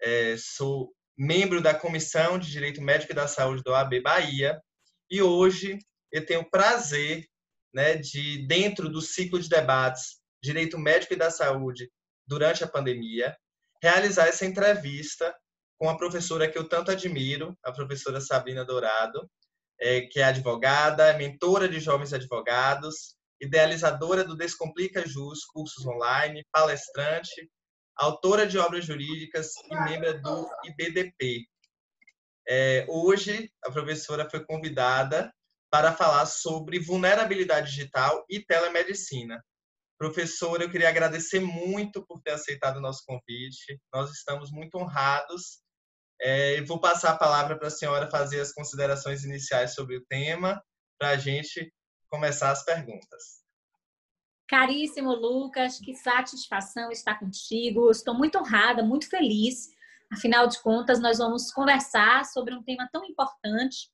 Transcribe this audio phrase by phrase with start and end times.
[0.00, 4.62] é, sou membro da Comissão de Direito Médico e da Saúde do AB Bahia
[5.10, 5.78] e hoje
[6.12, 7.26] eu tenho o prazer
[7.74, 11.90] né, de, dentro do ciclo de debates Direito Médico e da Saúde
[12.24, 13.36] durante a pandemia,
[13.82, 15.34] realizar essa entrevista
[15.76, 19.28] com a professora que eu tanto admiro, a professora Sabrina Dourado,
[19.80, 27.50] é, que é advogada, mentora de jovens advogados, idealizadora do Descomplica Jus, cursos online, palestrante,
[27.96, 31.46] autora de obras jurídicas e membro do IBDP.
[32.48, 35.32] É, hoje, a professora foi convidada
[35.70, 39.42] para falar sobre vulnerabilidade digital e telemedicina.
[39.98, 43.80] Professora, eu queria agradecer muito por ter aceitado o nosso convite.
[43.92, 45.62] Nós estamos muito honrados.
[46.20, 50.62] É, vou passar a palavra para a senhora fazer as considerações iniciais sobre o tema,
[50.98, 51.72] para a gente
[52.08, 53.41] começar as perguntas.
[54.52, 57.90] Caríssimo Lucas, que satisfação estar contigo.
[57.90, 59.70] Estou muito honrada, muito feliz.
[60.12, 63.90] Afinal de contas, nós vamos conversar sobre um tema tão importante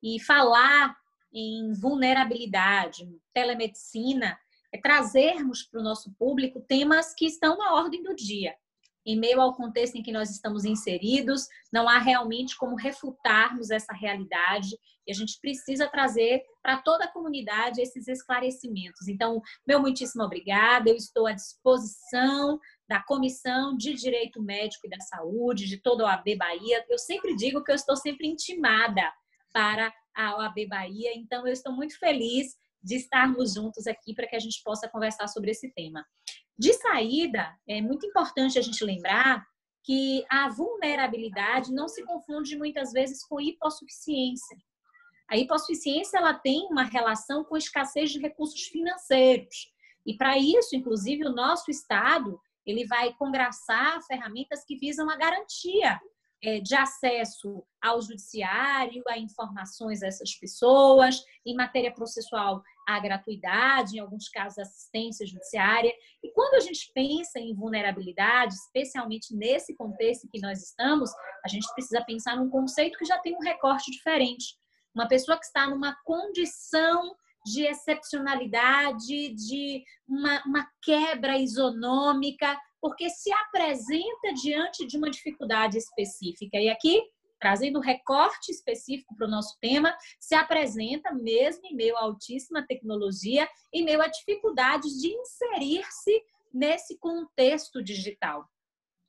[0.00, 0.96] e falar
[1.32, 4.38] em vulnerabilidade, telemedicina,
[4.70, 8.54] é trazermos para o nosso público temas que estão na ordem do dia
[9.08, 13.94] em meio ao contexto em que nós estamos inseridos, não há realmente como refutarmos essa
[13.94, 19.08] realidade e a gente precisa trazer para toda a comunidade esses esclarecimentos.
[19.08, 25.00] Então, meu muitíssimo obrigada, eu estou à disposição da Comissão de Direito Médico e da
[25.00, 26.84] Saúde, de toda a OAB Bahia.
[26.90, 29.10] Eu sempre digo que eu estou sempre intimada
[29.50, 34.36] para a OAB Bahia, então eu estou muito feliz de estarmos juntos aqui para que
[34.36, 36.04] a gente possa conversar sobre esse tema.
[36.56, 39.42] De saída, é muito importante a gente lembrar
[39.84, 44.58] que a vulnerabilidade não se confunde muitas vezes com hipossuficiência.
[45.30, 49.72] A hipossuficiência ela tem uma relação com escassez de recursos financeiros.
[50.06, 55.98] E para isso, inclusive, o nosso Estado ele vai congraçar ferramentas que visam a garantia
[56.42, 64.00] é, de acesso ao judiciário, a informações dessas pessoas, em matéria processual, a gratuidade, em
[64.00, 65.92] alguns casos, assistência judiciária.
[66.22, 71.10] E quando a gente pensa em vulnerabilidade, especialmente nesse contexto que nós estamos,
[71.44, 74.56] a gente precisa pensar num conceito que já tem um recorte diferente.
[74.94, 83.32] Uma pessoa que está numa condição de excepcionalidade, de uma, uma quebra isonômica, porque se
[83.32, 86.58] apresenta diante de uma dificuldade específica.
[86.58, 87.02] E aqui,
[87.40, 93.48] trazendo recorte específico para o nosso tema, se apresenta mesmo em meio à altíssima tecnologia,
[93.72, 96.22] em meio a dificuldades de inserir-se
[96.52, 98.48] nesse contexto digital.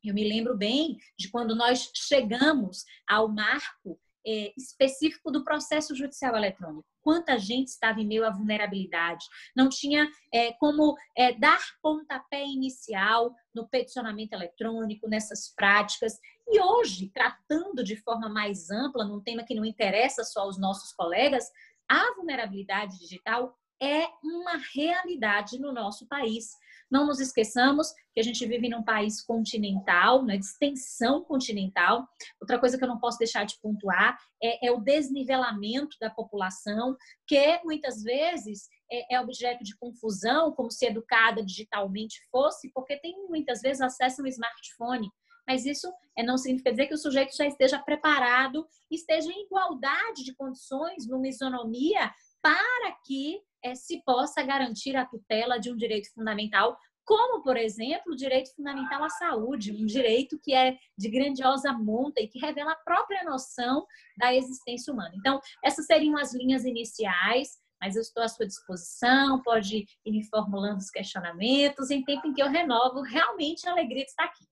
[0.04, 6.36] Eu me lembro bem de quando nós chegamos ao marco é, específico do processo judicial
[6.36, 6.86] eletrônico.
[7.02, 9.26] Quanta gente estava em meio à vulnerabilidade,
[9.56, 16.20] não tinha é, como é, dar pontapé inicial no peticionamento eletrônico, nessas práticas.
[16.48, 20.94] E hoje, tratando de forma mais ampla, num tema que não interessa só aos nossos
[20.94, 21.46] colegas,
[21.88, 26.50] a vulnerabilidade digital é uma realidade no nosso país.
[26.90, 32.08] Não nos esqueçamos que a gente vive num país continental, né, de extensão continental.
[32.42, 36.98] Outra coisa que eu não posso deixar de pontuar é, é o desnivelamento da população,
[37.28, 43.16] que muitas vezes é, é, objeto de confusão, como se educada digitalmente fosse, porque tem
[43.28, 45.10] muitas vezes acesso a um smartphone.
[45.48, 50.24] mas isso é, não significa dizer que o sujeito já esteja preparado, esteja em igualdade
[50.24, 52.12] de condições, numa isonomia,
[52.42, 58.14] para que é, se possa garantir a tutela de um direito fundamental, como, por exemplo,
[58.14, 62.74] o direito fundamental à saúde, um direito que é de grandiosa monta e que revela
[62.74, 63.86] a própria noção
[64.16, 65.14] da existência humana.
[65.16, 70.24] Então, essas seriam as linhas iniciais mas eu estou à sua disposição, pode ir me
[70.26, 74.46] formulando os questionamentos, em tempo em que eu renovo realmente a alegria de estar aqui.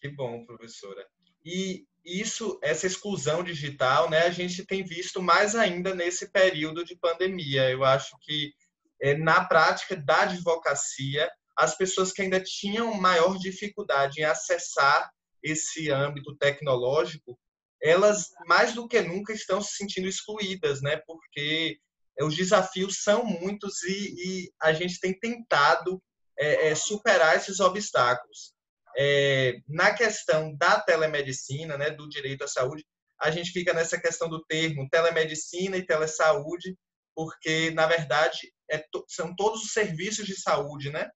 [0.00, 1.04] Que bom, professora.
[1.44, 6.96] E isso, essa exclusão digital, né, a gente tem visto mais ainda nesse período de
[6.96, 7.68] pandemia.
[7.70, 8.52] Eu acho que
[9.00, 15.10] é, na prática da advocacia, as pessoas que ainda tinham maior dificuldade em acessar
[15.42, 17.38] esse âmbito tecnológico,
[17.80, 21.00] elas mais do que nunca estão se sentindo excluídas, né?
[21.06, 21.78] Porque
[22.18, 26.02] é, os desafios são muitos e, e a gente tem tentado
[26.38, 28.52] é, é, superar esses obstáculos.
[29.00, 32.84] É, na questão da telemedicina, né, do direito à saúde,
[33.20, 36.76] a gente fica nessa questão do termo telemedicina e telesaúde,
[37.14, 41.08] porque, na verdade, é são todos os serviços de saúde né,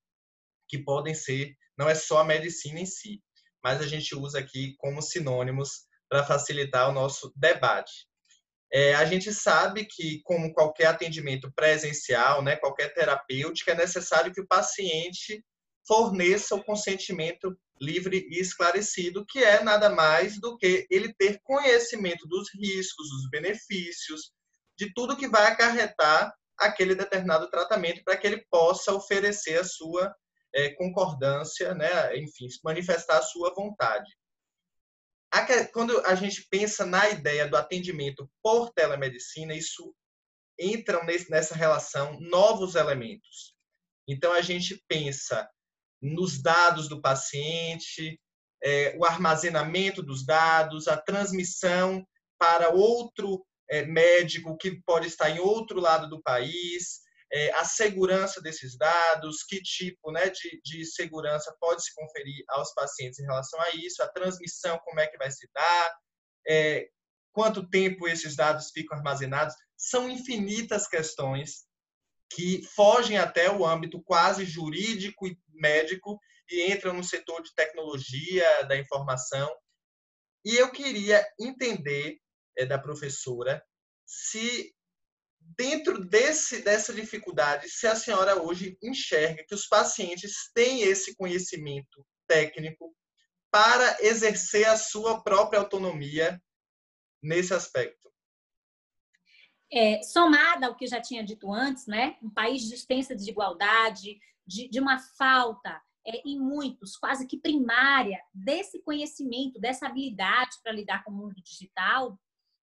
[0.69, 3.20] que podem ser, não é só a medicina em si,
[3.62, 8.06] mas a gente usa aqui como sinônimos para facilitar o nosso debate.
[8.73, 14.40] É, a gente sabe que, como qualquer atendimento presencial, né, qualquer terapêutica, é necessário que
[14.40, 15.44] o paciente
[15.87, 22.26] forneça o consentimento livre e esclarecido, que é nada mais do que ele ter conhecimento
[22.29, 24.32] dos riscos, dos benefícios,
[24.79, 30.14] de tudo que vai acarretar aquele determinado tratamento para que ele possa oferecer a sua
[30.55, 34.11] é, concordância, né, enfim, manifestar a sua vontade
[35.73, 39.94] quando a gente pensa na ideia do atendimento por telemedicina, isso
[40.61, 43.55] entram nessa relação novos elementos.
[44.06, 45.49] Então, a gente pensa
[46.02, 48.20] nos dados do paciente,
[48.62, 52.04] é, o armazenamento dos dados, a transmissão
[52.38, 57.00] para outro é, médico que pode estar em outro lado do país,
[57.32, 62.75] é, a segurança desses dados, que tipo né, de, de segurança pode se conferir aos
[62.75, 65.96] pacientes em relação a isso, a transmissão, como é que vai se dar,
[66.46, 66.88] é,
[67.32, 69.54] quanto tempo esses dados ficam armazenados.
[69.76, 71.64] São infinitas questões
[72.34, 76.19] que fogem até o âmbito quase jurídico e médico
[76.50, 79.50] e entram no setor de tecnologia da informação.
[80.44, 82.19] E eu queria entender
[82.56, 83.62] é, da professora
[84.05, 84.75] se
[85.40, 92.06] dentro desse, dessa dificuldade, se a senhora hoje enxerga que os pacientes têm esse conhecimento
[92.26, 92.94] técnico
[93.50, 96.40] para exercer a sua própria autonomia
[97.23, 98.01] nesse aspecto?
[99.72, 102.16] É, somada ao que já tinha dito antes, né?
[102.22, 108.20] Um país de extensa desigualdade, de, de uma falta é, em muitos, quase que primária,
[108.34, 112.19] desse conhecimento, dessa habilidade para lidar com o mundo digital,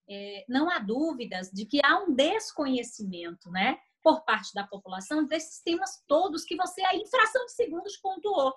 [0.10, 5.62] é, não há dúvidas de que há um desconhecimento, né, por parte da população desses
[5.62, 8.54] temas todos que você, a infração de segundos, pontuou.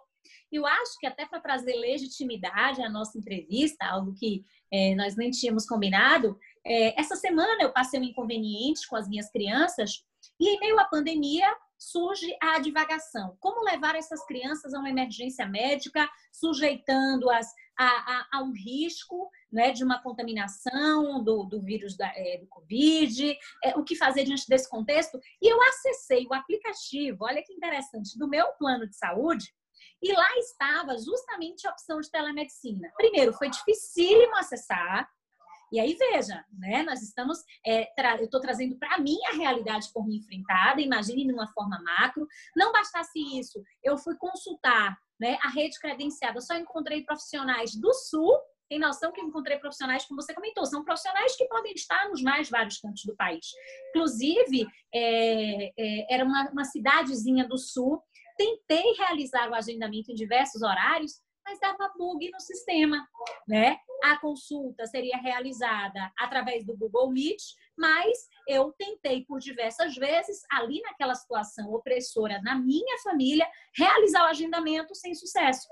[0.51, 5.31] Eu acho que até para trazer legitimidade à nossa entrevista, algo que é, nós nem
[5.31, 10.05] tínhamos combinado, é, essa semana eu passei um inconveniente com as minhas crianças
[10.39, 11.49] e em meio à pandemia
[11.79, 13.37] surge a divagação.
[13.41, 19.73] Como levar essas crianças a uma emergência médica, sujeitando-as a, a, a, um risco né,
[19.73, 24.49] de uma contaminação do, do vírus da, é, do Covid, é, o que fazer diante
[24.49, 25.19] desse contexto.
[25.41, 29.53] E eu acessei o aplicativo, olha que interessante, do meu plano de saúde,
[30.01, 32.93] e lá estava justamente a opção de telemedicina.
[32.97, 35.09] Primeiro, foi dificílimo acessar,
[35.73, 36.83] e aí, veja, né?
[36.83, 37.89] Nós estamos, é,
[38.19, 42.29] eu estou trazendo para mim a realidade por mim enfrentada, imagine de uma forma macro.
[42.55, 48.37] Não bastasse isso, eu fui consultar né, a rede credenciada, só encontrei profissionais do Sul,
[48.69, 52.51] tem noção que encontrei profissionais, como você comentou, são profissionais que podem estar nos mais
[52.51, 53.47] vários cantos do país.
[53.91, 58.03] Inclusive, é, é, era uma, uma cidadezinha do Sul,
[58.37, 63.07] tentei realizar o agendamento em diversos horários, mas dava bug no sistema,
[63.47, 63.79] né?
[64.03, 67.41] A consulta seria realizada através do Google Meet,
[67.77, 73.47] mas eu tentei por diversas vezes, ali naquela situação opressora na minha família,
[73.77, 75.69] realizar o agendamento sem sucesso.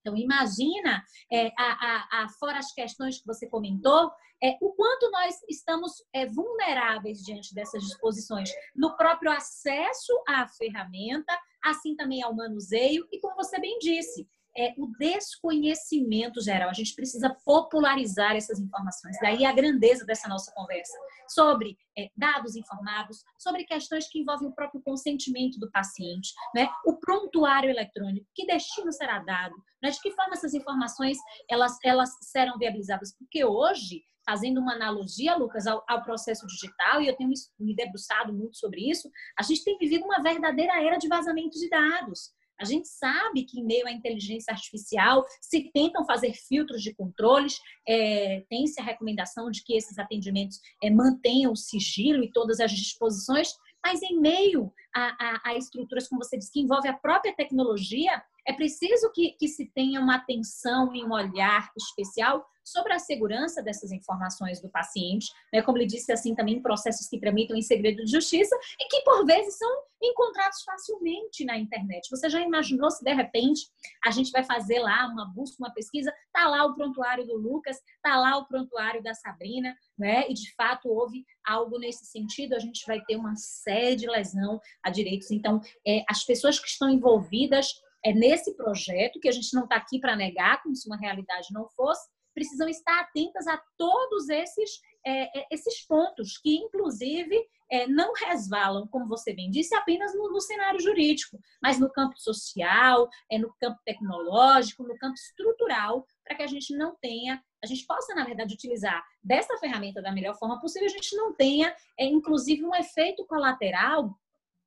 [0.00, 4.10] Então, imagina, é, a, a, a, fora as questões que você comentou,
[4.42, 11.32] é, o quanto nós estamos é, vulneráveis diante dessas disposições, no próprio acesso à ferramenta,
[11.62, 16.68] assim também ao manuseio, e como você bem disse, é o desconhecimento geral.
[16.68, 19.16] A gente precisa popularizar essas informações.
[19.20, 20.96] Daí a grandeza dessa nossa conversa
[21.28, 26.68] sobre é, dados informados, sobre questões que envolvem o próprio consentimento do paciente, né?
[26.84, 29.90] o prontuário eletrônico, que destino será dado, né?
[29.90, 31.16] de que forma essas informações
[31.48, 33.16] elas, elas serão viabilizadas.
[33.16, 38.32] Porque hoje fazendo uma analogia, Lucas, ao, ao, processo digital, e eu tenho me debruçado
[38.32, 42.30] muito sobre isso, a gente tem vivido uma verdadeira era de vazamento de dados.
[42.60, 47.58] A gente sabe que, em meio à inteligência artificial, se tentam fazer filtros de controles,
[47.88, 52.70] é, tem-se a recomendação de que esses atendimentos é, mantenham o sigilo e todas as
[52.70, 53.48] disposições,
[53.84, 58.22] mas em meio a, a, a, estruturas, como você disse, que envolve a própria tecnologia,
[58.46, 63.62] é preciso que, que se tenha uma atenção e um olhar especial sobre a segurança
[63.62, 65.62] dessas informações do paciente, né?
[65.62, 69.24] como ele disse assim também processos que tramitam em segredo de justiça e que por
[69.24, 69.70] vezes são
[70.02, 72.08] encontrados facilmente na internet.
[72.10, 73.62] Você já imaginou se de repente
[74.04, 77.76] a gente vai fazer lá uma busca, uma pesquisa, tá lá o prontuário do Lucas,
[78.02, 80.28] tá lá o prontuário da Sabrina, né?
[80.28, 84.60] E de fato houve algo nesse sentido, a gente vai ter uma série de lesão
[84.82, 85.30] a direitos.
[85.30, 87.68] Então, é, as pessoas que estão envolvidas
[88.04, 91.48] é, nesse projeto, que a gente não está aqui para negar, como se uma realidade
[91.52, 97.36] não fosse, precisam estar atentas a todos esses, é, é, esses pontos, que inclusive
[97.70, 102.18] é, não resvalam, como você bem disse, apenas no, no, cenário jurídico, mas no campo
[102.18, 107.66] social, é, no campo tecnológico, no campo estrutural, para que a gente não tenha, a
[107.66, 111.74] gente possa, na verdade, utilizar dessa ferramenta da melhor forma possível, a gente não tenha,
[111.98, 114.14] é, inclusive, um efeito colateral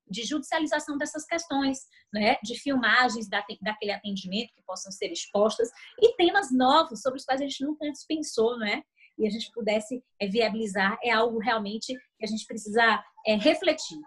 [0.08, 1.80] de judicialização dessas questões,
[2.14, 2.38] né?
[2.44, 5.70] de filmagens da, daquele atendimento que possam ser expostas
[6.00, 8.84] e temas novos sobre os quais a gente nunca antes pensou, né?
[9.18, 13.98] E a gente pudesse é, viabilizar é algo realmente que a gente precisa é, refletir.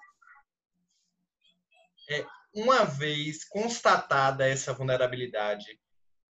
[2.10, 5.78] É, uma vez constatada essa vulnerabilidade,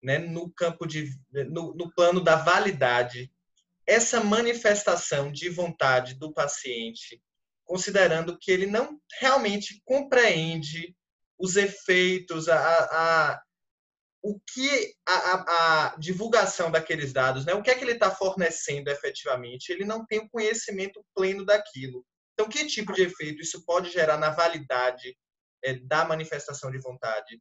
[0.03, 1.11] né, no campo de,
[1.49, 3.31] no, no plano da validade,
[3.87, 7.21] essa manifestação de vontade do paciente
[7.71, 10.93] considerando que ele não realmente compreende
[11.39, 13.43] os efeitos, a, a
[14.21, 17.55] o que a, a, divulgação daqueles dados, né?
[17.55, 22.05] o que é que ele está fornecendo efetivamente, ele não tem o conhecimento pleno daquilo.
[22.35, 25.17] Então, que tipo de efeito isso pode gerar na validade
[25.63, 27.41] é, da manifestação de vontade?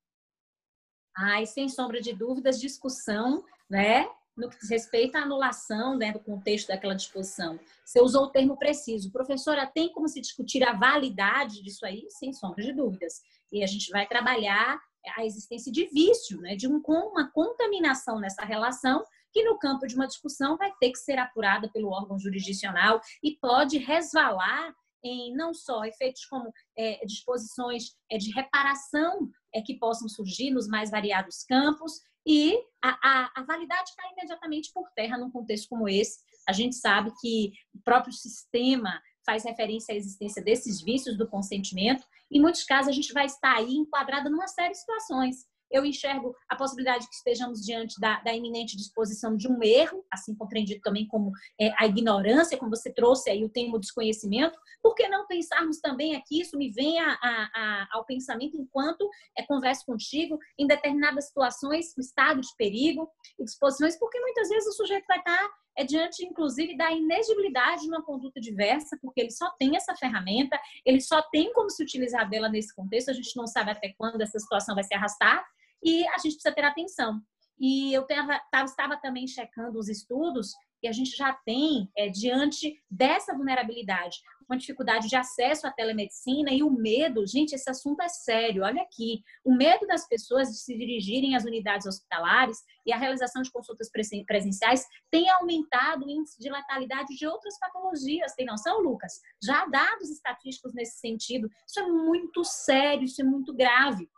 [1.18, 4.08] Ai, sem sombra de dúvidas, discussão, né?
[4.40, 7.60] No que diz respeito à anulação né, do contexto daquela disposição.
[7.86, 9.12] Você usou o termo preciso.
[9.12, 12.06] Professora, tem como se discutir a validade disso aí?
[12.10, 13.22] Sem sombra de dúvidas.
[13.52, 14.80] E a gente vai trabalhar
[15.18, 19.96] a existência de vício, né, de um, uma contaminação nessa relação que no campo de
[19.96, 25.54] uma discussão vai ter que ser apurada pelo órgão jurisdicional e pode resvalar em não
[25.54, 31.44] só efeitos como é, disposições é, de reparação é, que possam surgir nos mais variados
[31.44, 36.20] campos, e a, a, a, validade cai imediatamente por terra num contexto como esse.
[36.48, 42.06] A gente sabe que o próprio sistema faz referência à existência desses vícios do consentimento.
[42.32, 46.36] Em muitos casos, a gente vai estar aí enquadrada numa série de situações eu enxergo
[46.48, 51.08] a possibilidade que estejamos diante da, da iminente disposição de um erro, assim compreendido também
[51.08, 54.58] como é, a ignorância, como você trouxe aí o termo desconhecimento.
[54.82, 59.10] Por que não pensarmos também aqui, isso me vem a, a, a, ao pensamento enquanto
[59.38, 64.74] é, converso contigo, em determinadas situações, estado de perigo e disposições, porque muitas vezes o
[64.74, 65.50] sujeito vai estar
[65.80, 70.60] é diante, inclusive, da inegibilidade de uma conduta diversa, porque ele só tem essa ferramenta,
[70.86, 74.20] ele só tem como se utilizar dela nesse contexto, a gente não sabe até quando
[74.20, 75.42] essa situação vai se arrastar,
[75.82, 77.22] e a gente precisa ter atenção.
[77.58, 80.52] E eu tava, estava também checando os estudos
[80.84, 84.18] e a gente já tem, é, diante dessa vulnerabilidade,
[84.50, 88.82] uma dificuldade de acesso à telemedicina e o medo, gente, esse assunto é sério, olha
[88.82, 93.52] aqui, o medo das pessoas de se dirigirem às unidades hospitalares e a realização de
[93.52, 93.90] consultas
[94.26, 99.22] presenciais tem aumentado o índice de letalidade de outras patologias, tem noção, Lucas?
[99.42, 104.10] Já há dados estatísticos nesse sentido, isso é muito sério, isso é muito grave.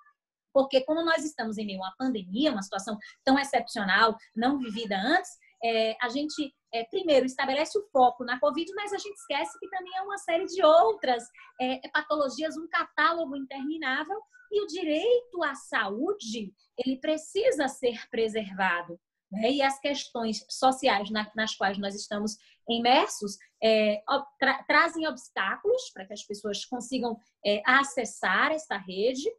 [0.53, 4.97] Porque como nós estamos em meio a uma pandemia, uma situação tão excepcional, não vivida
[4.97, 5.31] antes,
[5.63, 9.69] é, a gente é, primeiro estabelece o foco na Covid, mas a gente esquece que
[9.69, 11.23] também é uma série de outras
[11.59, 14.19] é, patologias, um catálogo interminável
[14.51, 18.99] e o direito à saúde ele precisa ser preservado.
[19.31, 19.51] Né?
[19.51, 22.37] E as questões sociais na, nas quais nós estamos
[22.69, 24.01] imersos é,
[24.39, 29.29] tra trazem obstáculos para que as pessoas consigam é, acessar essa rede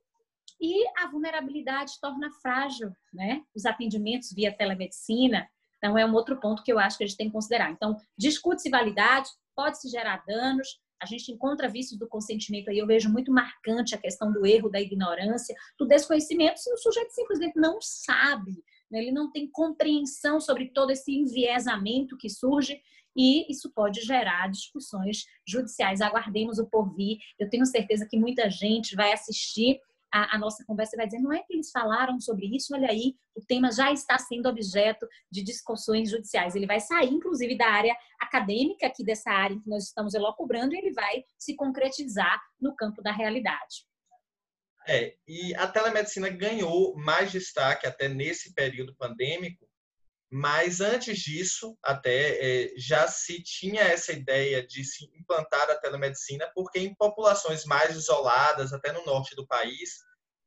[0.60, 3.42] e a vulnerabilidade torna frágil, né?
[3.54, 5.48] Os atendimentos via telemedicina.
[5.82, 7.72] Então, é um outro ponto que eu acho que a gente tem que considerar.
[7.72, 13.10] Então, discute-se validade, pode-se gerar danos, A gente encontra vícios do consentimento aí, eu vejo
[13.10, 17.80] muito marcante a questão do erro, da ignorância, do desconhecimento, se o sujeito simplesmente não
[17.80, 19.00] sabe, né?
[19.00, 22.80] ele não tem compreensão sobre todo esse enviesamento que surge
[23.16, 26.00] e isso pode gerar discussões judiciais.
[26.00, 27.18] Aguardemos o porvir.
[27.36, 29.80] Eu tenho certeza que muita gente vai assistir
[30.12, 33.14] a, a, nossa conversa vai dizer, não é que eles falaram sobre isso, olha aí,
[33.34, 36.54] o tema já está sendo objeto de discussões judiciais.
[36.54, 40.74] Ele vai sair, inclusive, da área acadêmica, aqui dessa área em que nós estamos elocubrando,
[40.74, 43.86] e ele vai se concretizar no campo da realidade.
[44.86, 49.66] É, e a telemedicina ganhou mais destaque até nesse período pandêmico,
[50.34, 56.50] mas antes disso, até é, já se tinha essa ideia de se implantar a telemedicina,
[56.54, 59.90] porque em populações mais isoladas, até no norte do país,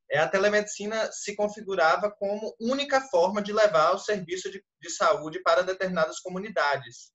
[0.10, 5.40] é, a telemedicina se configurava como única forma de levar o serviço de, de saúde
[5.44, 7.12] para determinadas comunidades.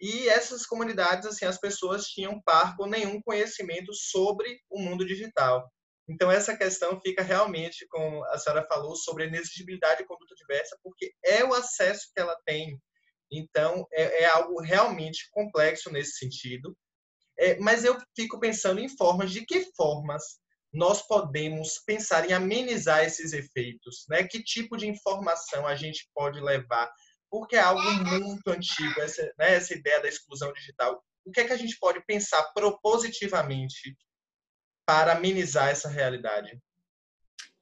[0.00, 5.70] E essas comunidades, assim, as pessoas tinham par com nenhum conhecimento sobre o mundo digital.
[6.08, 10.78] Então, essa questão fica realmente, como a senhora falou, sobre a inexigibilidade de conduta diversa,
[10.82, 12.80] porque é o acesso que ela tem.
[13.30, 16.76] Então, é, é algo realmente complexo nesse sentido.
[17.38, 20.38] É, mas eu fico pensando em formas, de que formas
[20.72, 24.24] nós podemos pensar em amenizar esses efeitos, né?
[24.24, 26.90] Que tipo de informação a gente pode levar?
[27.30, 31.02] Porque é algo muito antigo, essa, né, essa ideia da exclusão digital.
[31.24, 33.96] O que é que a gente pode pensar propositivamente
[34.86, 36.62] para amenizar essa realidade?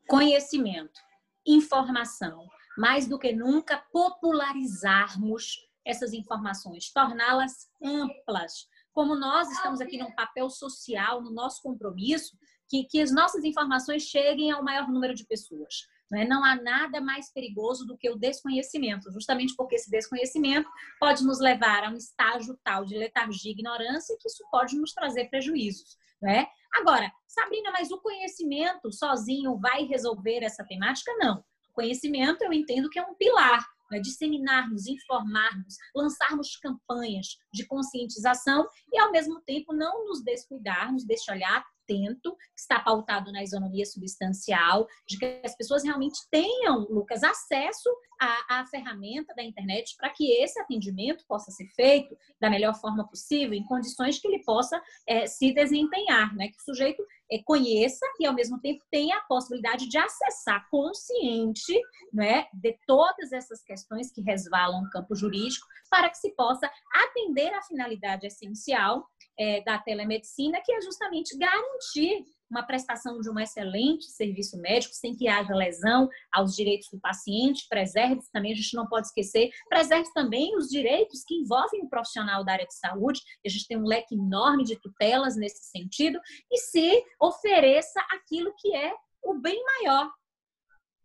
[0.07, 1.00] Conhecimento,
[1.47, 8.69] informação, mais do que nunca popularizarmos essas informações, torná-las amplas.
[8.93, 12.37] Como nós estamos aqui num papel social, no nosso compromisso,
[12.69, 15.87] que, que as nossas informações cheguem ao maior número de pessoas.
[16.11, 16.26] Não, é?
[16.26, 20.69] não há nada mais perigoso do que o desconhecimento, justamente porque esse desconhecimento
[21.00, 24.93] pode nos levar a um estágio tal de letargia e ignorância que isso pode nos
[24.93, 25.97] trazer prejuízos.
[26.23, 26.47] Né?
[26.75, 31.12] Agora, Sabrina, mas o conhecimento sozinho vai resolver essa temática?
[31.18, 31.38] Não.
[31.38, 33.64] O conhecimento eu entendo que é um pilar.
[33.90, 34.00] Né?
[34.00, 41.64] Disseminarmos, informarmos, lançarmos campanhas de conscientização e, ao mesmo tempo, não nos descuidarmos deste olhar
[41.84, 47.90] atento, que está pautado na isonomia substancial, de que as pessoas realmente tenham, Lucas, acesso
[48.20, 53.06] à, à ferramenta da internet para que esse atendimento possa ser feito da melhor forma
[53.08, 56.49] possível, em condições que ele possa é, se desempenhar, né?
[56.49, 61.78] que o sujeito é, conheça e, ao mesmo tempo, tenha a possibilidade de acessar consciente
[62.12, 67.52] né, de todas essas questões que resvalam no campo jurídico, para que se possa atender
[67.54, 69.06] a finalidade essencial
[69.38, 75.16] é, da telemedicina, que é justamente garantir uma prestação de um excelente serviço médico, sem
[75.16, 80.08] que haja lesão aos direitos do paciente, preserve também, a gente não pode esquecer, preserve
[80.14, 83.86] também os direitos que envolvem o profissional da área de saúde, a gente tem um
[83.86, 86.20] leque enorme de tutelas nesse sentido,
[86.50, 88.92] e se ofereça aquilo que é
[89.23, 90.10] o bem maior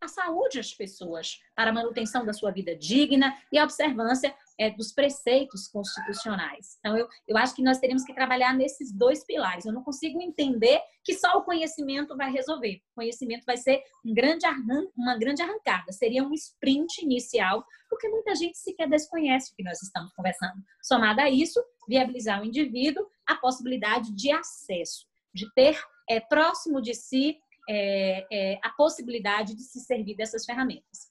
[0.01, 4.69] a saúde às pessoas, para a manutenção da sua vida digna e a observância é,
[4.69, 6.77] dos preceitos constitucionais.
[6.79, 9.65] Então, eu, eu acho que nós teríamos que trabalhar nesses dois pilares.
[9.65, 12.81] Eu não consigo entender que só o conhecimento vai resolver.
[12.91, 18.09] O conhecimento vai ser um grande arran uma grande arrancada, seria um sprint inicial, porque
[18.09, 20.61] muita gente sequer desconhece o que nós estamos conversando.
[20.81, 26.93] Somado a isso, viabilizar o indivíduo a possibilidade de acesso, de ter é, próximo de
[26.93, 27.37] si
[27.69, 31.09] é, é, a possibilidade de se servir dessas ferramentas.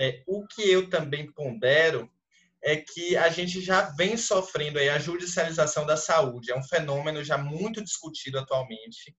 [0.00, 2.10] É, o que eu também pondero
[2.64, 6.52] é que a gente já vem sofrendo aí a judicialização da saúde.
[6.52, 9.14] É um fenômeno já muito discutido atualmente.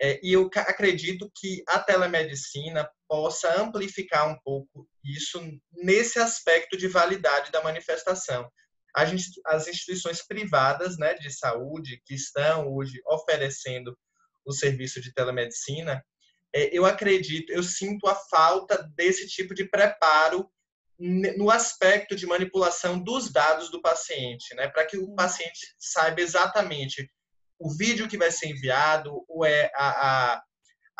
[0.00, 5.40] É, e eu acredito que a telemedicina possa amplificar um pouco isso
[5.72, 8.48] nesse aspecto de validade da manifestação.
[9.06, 13.96] Gente, as instituições privadas né, de saúde que estão hoje oferecendo
[14.44, 16.04] o serviço de telemedicina,
[16.54, 20.48] é, eu acredito, eu sinto a falta desse tipo de preparo
[20.98, 24.68] no aspecto de manipulação dos dados do paciente, né?
[24.68, 27.08] Para que o paciente saiba exatamente
[27.58, 30.42] o vídeo que vai ser enviado, o, é, a, a,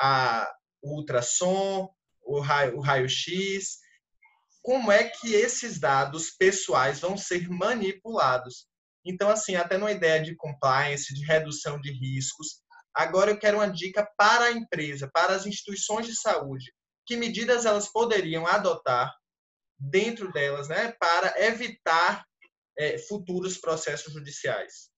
[0.00, 1.88] a o ultrassom,
[2.22, 3.78] o raio, o raio-x,
[4.62, 8.66] como é que esses dados pessoais vão ser manipulados.
[9.04, 12.62] Então, assim, até numa ideia de compliance, de redução de riscos,
[12.98, 16.72] Agora eu quero uma dica para a empresa, para as instituições de saúde.
[17.06, 19.14] Que medidas elas poderiam adotar
[19.78, 22.26] dentro delas, né, para evitar
[22.76, 24.90] é, futuros processos judiciais?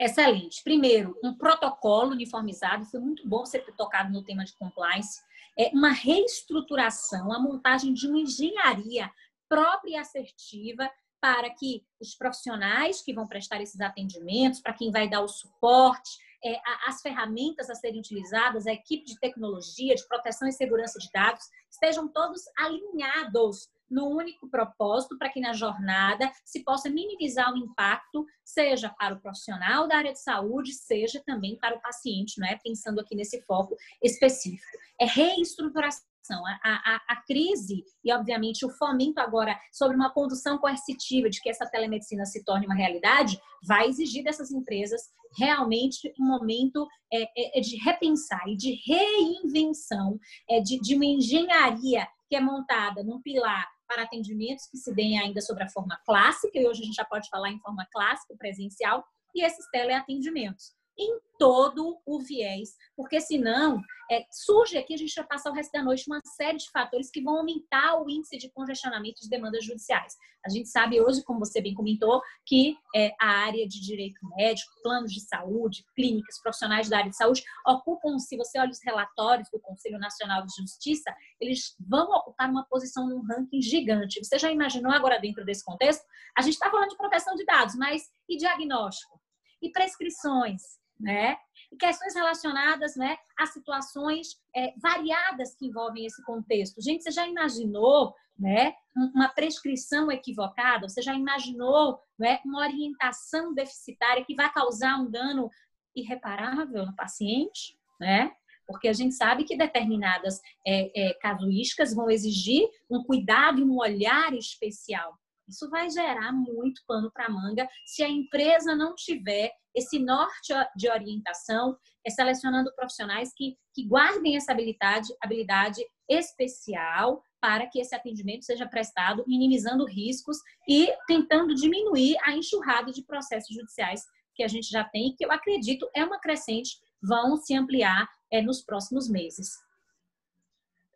[0.00, 0.62] Excelente.
[0.62, 2.86] Primeiro, um protocolo uniformizado.
[2.86, 5.20] Foi muito bom você ter tocado no tema de compliance.
[5.58, 9.10] É uma reestruturação, a montagem de uma engenharia
[9.48, 10.88] própria e assertiva
[11.20, 16.16] para que os profissionais que vão prestar esses atendimentos, para quem vai dar o suporte,
[16.44, 21.10] é, as ferramentas a serem utilizadas, a equipe de tecnologia, de proteção e segurança de
[21.12, 27.56] dados, estejam todos alinhados no único propósito para que na jornada se possa minimizar o
[27.56, 32.46] impacto, seja para o profissional da área de saúde, seja também para o paciente, não
[32.46, 32.58] é?
[32.62, 34.78] Pensando aqui nesse foco específico.
[35.00, 36.08] É reestruturação
[36.46, 41.48] a, a, a, crise e, obviamente, o fomento agora sobre uma condução coercitiva de que
[41.48, 45.00] essa telemedicina se torne uma realidade, vai exigir dessas empresas
[45.36, 51.06] realmente um momento é, é, é de repensar e de reinvenção, é, de, de uma
[51.06, 55.98] engenharia que é montada num pilar para atendimentos que se deem ainda sobre a forma
[56.04, 60.77] clássica, e hoje a gente já pode falar em forma clássica, presencial, e esses teleatendimentos
[60.98, 63.80] em todo o viés, porque senão
[64.10, 67.10] é, surge aqui, a gente vai passar o resto da noite uma série de fatores
[67.10, 70.16] que vão aumentar o índice de congestionamento de demandas judiciais.
[70.44, 74.72] A gente sabe hoje, como você bem comentou, que é, a área de direito médico,
[74.82, 79.48] planos de saúde, clínicas, profissionais da área de saúde ocupam, se você olha os relatórios
[79.52, 84.24] do Conselho Nacional de Justiça, eles vão ocupar uma posição num ranking gigante.
[84.24, 86.04] Você já imaginou agora dentro desse contexto?
[86.36, 89.20] A gente está falando de proteção de dados, mas e diagnóstico?
[89.60, 90.77] E prescrições?
[90.98, 91.36] Né?
[91.70, 96.80] E questões relacionadas né, a situações é, variadas que envolvem esse contexto.
[96.80, 100.88] Gente, você já imaginou né, uma prescrição equivocada?
[100.88, 105.50] Você já imaginou né, uma orientação deficitária que vai causar um dano
[105.94, 107.78] irreparável no paciente?
[108.00, 108.32] Né?
[108.66, 113.78] Porque a gente sabe que determinadas é, é, casuísticas vão exigir um cuidado e um
[113.78, 115.18] olhar especial.
[115.48, 120.90] Isso vai gerar muito pano para manga se a empresa não tiver esse norte de
[120.90, 128.44] orientação, é selecionando profissionais que, que guardem essa habilidade, habilidade especial para que esse atendimento
[128.44, 134.02] seja prestado, minimizando riscos e tentando diminuir a enxurrada de processos judiciais
[134.34, 138.42] que a gente já tem, que eu acredito é uma crescente, vão se ampliar é,
[138.42, 139.50] nos próximos meses.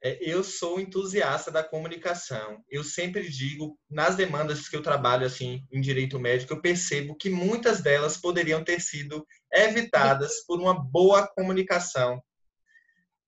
[0.04, 2.64] É, eu sou entusiasta da comunicação.
[2.68, 7.30] Eu sempre digo, nas demandas que eu trabalho assim em direito médico, eu percebo que
[7.30, 12.20] muitas delas poderiam ter sido evitadas por uma boa comunicação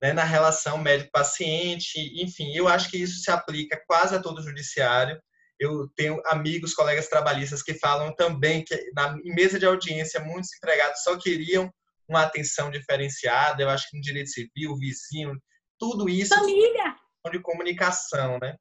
[0.01, 1.97] né, na relação médico-paciente.
[2.21, 5.17] Enfim, eu acho que isso se aplica quase a todo o judiciário.
[5.57, 11.01] Eu tenho amigos, colegas trabalhistas que falam também que na mesa de audiência muitos empregados
[11.03, 11.71] só queriam
[12.05, 13.63] uma atenção diferenciada.
[13.63, 15.33] Eu acho que no direito civil, vizinho,
[15.77, 16.95] tudo isso família
[17.31, 18.55] de comunicação, né?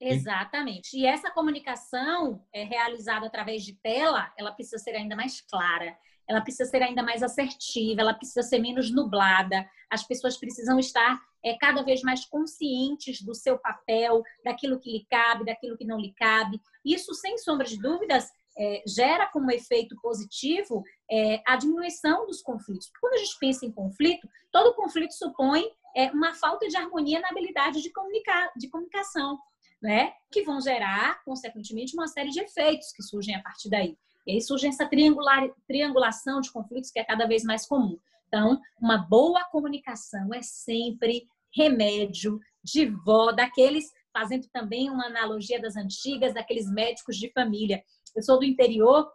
[0.00, 0.96] Exatamente.
[0.96, 5.96] E essa comunicação é realizada através de tela, ela precisa ser ainda mais clara,
[6.28, 9.68] ela precisa ser ainda mais assertiva, ela precisa ser menos nublada.
[9.90, 15.06] As pessoas precisam estar é, cada vez mais conscientes do seu papel, daquilo que lhe
[15.08, 16.60] cabe, daquilo que não lhe cabe.
[16.84, 22.90] Isso, sem sombra de dúvidas, é, gera como efeito positivo é, a diminuição dos conflitos.
[23.00, 27.28] Quando a gente pensa em conflito, todo conflito supõe é, uma falta de harmonia na
[27.28, 29.38] habilidade de, comunicar, de comunicação,
[29.80, 30.12] né?
[30.30, 33.96] que vão gerar, consequentemente, uma série de efeitos que surgem a partir daí.
[34.26, 37.98] E aí surge essa triangular, triangulação de conflitos que é cada vez mais comum.
[38.28, 45.76] Então, uma boa comunicação é sempre remédio de vó, daqueles, fazendo também uma analogia das
[45.76, 47.82] antigas, daqueles médicos de família
[48.14, 49.10] eu sou do interior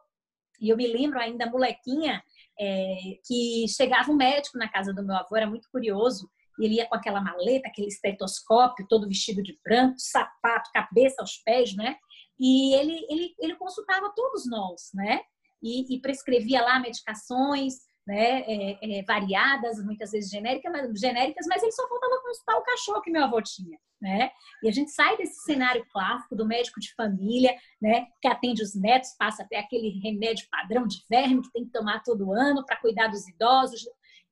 [0.60, 2.24] e eu me lembro ainda, molequinha,
[2.60, 6.30] é, que chegava um médico na casa do meu avô, era muito curioso,
[6.60, 11.38] e ele ia com aquela maleta, aquele estetoscópio, todo vestido de branco, sapato, cabeça aos
[11.38, 11.96] pés, né?
[12.40, 15.22] E ele, ele, ele consultava todos nós, né?
[15.62, 17.76] E, e prescrevia lá medicações,
[18.08, 22.64] né, é, é, variadas, muitas vezes genéricas mas, genéricas, mas ele só faltava consultar o
[22.64, 24.32] cachorro que meu avô tinha, né?
[24.64, 28.74] E a gente sai desse cenário clássico do médico de família, né, que atende os
[28.74, 32.78] netos, passa até aquele remédio padrão de verme que tem que tomar todo ano para
[32.78, 33.84] cuidar dos idosos,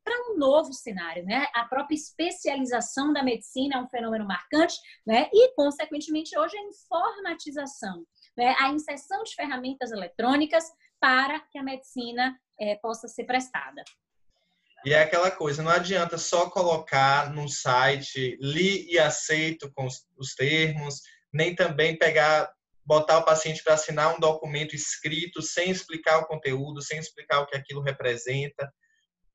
[0.06, 1.48] para um novo cenário, né?
[1.54, 5.28] A própria especialização da medicina é um fenômeno marcante, né?
[5.34, 8.06] E consequentemente hoje a informatização,
[8.38, 8.56] né?
[8.60, 10.64] A inserção de ferramentas eletrônicas
[11.06, 13.84] para que a medicina é, possa ser prestada.
[14.84, 20.34] E é aquela coisa, não adianta só colocar no site li e aceito com os
[20.34, 22.52] termos, nem também pegar,
[22.84, 27.46] botar o paciente para assinar um documento escrito sem explicar o conteúdo, sem explicar o
[27.46, 28.74] que aquilo representa.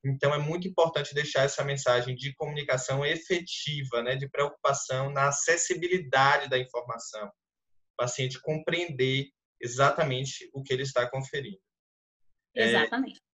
[0.03, 6.49] Então é muito importante deixar essa mensagem de comunicação efetiva, né, de preocupação na acessibilidade
[6.49, 7.27] da informação.
[7.27, 9.29] O paciente compreender
[9.61, 11.59] exatamente o que ele está conferindo.
[12.55, 13.17] É, exatamente.
[13.17, 13.31] É,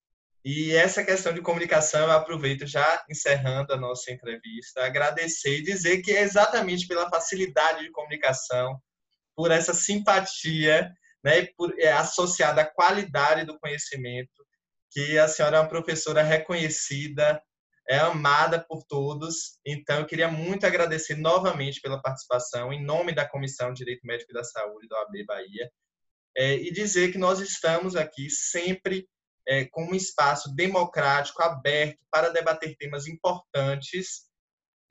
[0.49, 6.01] e essa questão de comunicação, eu aproveito já encerrando a nossa entrevista, agradecer e dizer
[6.01, 8.79] que é exatamente pela facilidade de comunicação,
[9.35, 10.91] por essa simpatia,
[11.23, 14.45] né, por, é, associada à qualidade do conhecimento,
[14.89, 17.41] que a senhora é uma professora reconhecida,
[17.89, 19.59] é amada por todos.
[19.65, 24.31] Então, eu queria muito agradecer novamente pela participação, em nome da Comissão de Direito Médico
[24.31, 25.69] e da Saúde da OAB Bahia,
[26.37, 29.09] é, e dizer que nós estamos aqui sempre
[29.47, 34.27] é, com um espaço democrático, aberto, para debater temas importantes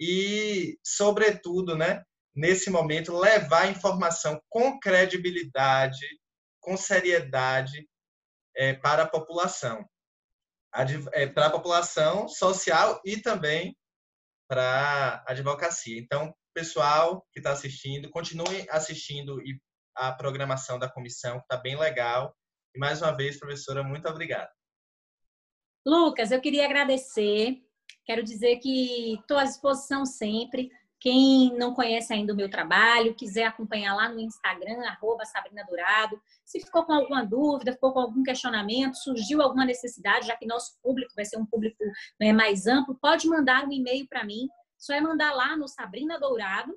[0.00, 2.02] e, sobretudo, né,
[2.34, 6.06] nesse momento, levar informação com credibilidade,
[6.60, 7.88] com seriedade
[8.56, 9.86] é, para a população
[11.12, 13.74] é, para a população social e também
[14.46, 15.98] para a advocacia.
[15.98, 19.40] Então, pessoal que está assistindo, continue assistindo
[19.96, 22.36] a programação da comissão, que está bem legal.
[22.74, 24.50] E mais uma vez, professora, muito obrigado.
[25.84, 27.62] Lucas, eu queria agradecer.
[28.04, 30.70] Quero dizer que estou à disposição sempre.
[30.98, 36.20] Quem não conhece ainda o meu trabalho, quiser acompanhar lá no Instagram, arroba Sabrina Dourado.
[36.44, 40.76] Se ficou com alguma dúvida, ficou com algum questionamento, surgiu alguma necessidade, já que nosso
[40.82, 41.84] público vai ser um público
[42.18, 44.48] né, mais amplo, pode mandar um e-mail para mim.
[44.78, 46.76] Só é mandar lá no Sabrina Dourado,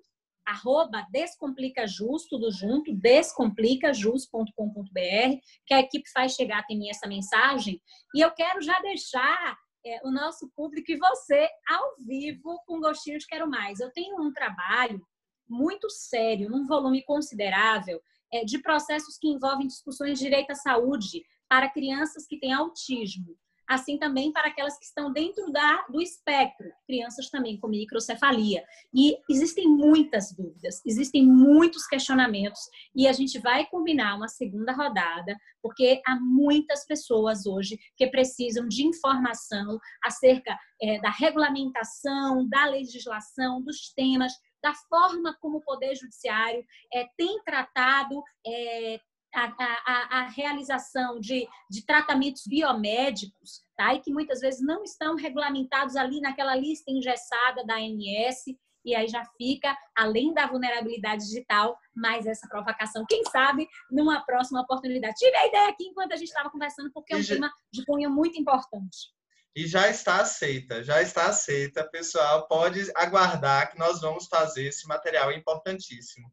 [0.49, 7.81] arroba descomplicajus, tudo junto, descomplicajus.com.br, que a equipe faz chegar até mim essa mensagem.
[8.15, 13.19] E eu quero já deixar é, o nosso público e você ao vivo com gostinho
[13.19, 13.79] de quero mais.
[13.79, 15.01] Eu tenho um trabalho
[15.47, 21.23] muito sério, num volume considerável, é, de processos que envolvem discussões de direito à saúde
[21.47, 23.35] para crianças que têm autismo
[23.69, 28.63] assim também para aquelas que estão dentro da, do espectro, crianças também com microcefalia.
[28.91, 32.59] E existem muitas dúvidas, existem muitos questionamentos,
[32.95, 38.67] e a gente vai combinar uma segunda rodada, porque há muitas pessoas hoje que precisam
[38.67, 45.95] de informação acerca é, da regulamentação, da legislação, dos temas, da forma como o Poder
[45.95, 48.99] Judiciário é, tem tratado é,
[49.33, 49.53] a,
[49.85, 53.93] a, a, realização de, de tratamentos biomédicos, tá?
[53.93, 58.45] E que muitas vezes não estão regulamentados ali naquela lista engessada da ANS,
[58.85, 63.05] e aí já fica, além da vulnerabilidade digital, mais essa provocação.
[63.07, 65.15] Quem sabe, numa próxima oportunidade.
[65.17, 68.09] Tive a ideia aqui enquanto a gente estava conversando, porque é um tema de cunho
[68.09, 69.13] muito importante.
[69.55, 71.87] E já está aceita, já está aceita.
[71.89, 76.31] Pessoal, pode aguardar que nós vamos fazer esse material importantíssimo.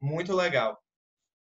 [0.00, 0.81] Muito legal.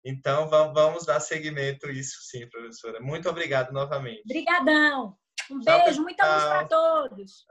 [0.04, 3.00] Então, vamos dar seguimento a isso sim, professora.
[3.00, 4.22] Muito obrigado novamente.
[4.24, 5.16] Obrigadão.
[5.50, 7.44] Um Tchau, beijo, muita luz para todos.